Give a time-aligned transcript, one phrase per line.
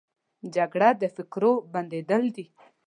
[0.55, 2.45] جګړه د فکرو بندېدل دي